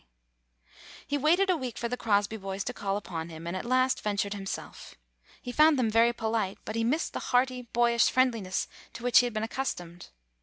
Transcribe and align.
110] 1.09 1.09
GONE 1.09 1.09
ASTRAY 1.09 1.09
He 1.09 1.23
waited 1.23 1.49
a 1.53 1.57
week 1.57 1.77
for 1.77 1.87
the 1.87 1.95
Crosby 1.95 2.35
boys 2.35 2.63
to 2.63 2.73
call 2.73 2.97
upon 2.97 3.29
him, 3.29 3.45
and 3.45 3.55
at 3.55 3.65
last 3.65 4.01
ventured 4.01 4.33
himself. 4.33 4.95
He 5.43 5.51
found 5.51 5.77
them 5.77 5.91
very 5.91 6.11
polite, 6.11 6.57
but 6.65 6.75
he 6.75 6.83
missed 6.83 7.13
the 7.13 7.19
hearty 7.19 7.61
boyish 7.71 8.09
friendliness 8.09 8.67
to 8.93 9.03
which 9.03 9.19
he 9.19 9.27
had 9.27 9.33
been 9.35 9.43
accustomed. 9.43 10.09